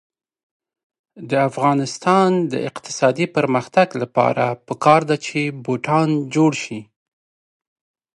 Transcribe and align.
د 1.29 1.31
افغانستان 1.49 2.29
د 2.51 2.53
اقتصادي 2.69 3.25
پرمختګ 3.37 3.87
لپاره 4.01 4.45
پکار 4.67 5.01
ده 5.09 5.17
چې 5.25 5.39
بوټان 5.63 6.09
جوړ 6.35 6.51
شي. 6.63 6.81